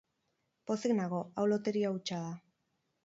Pozik 0.71 0.93
nago, 1.01 1.19
hau 1.41 1.45
loteria 1.51 1.93
hutsa 1.97 2.25
da. 2.27 2.35